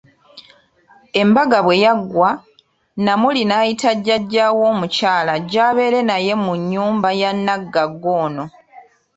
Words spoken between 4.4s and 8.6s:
we omukyala ajje abeere naye mu nnyumba ya naggagga ono.